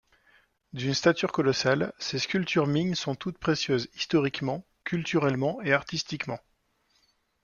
D’une 0.73 0.95
stature 0.95 1.31
colossale, 1.31 1.93
ces 1.99 2.17
sculptures 2.17 2.65
Ming 2.65 2.95
sont 2.95 3.13
toutes 3.13 3.37
précieuses 3.37 3.87
historiquement, 3.93 4.65
culturellement 4.83 5.61
et 5.61 5.73
artistiquement. 5.73 6.39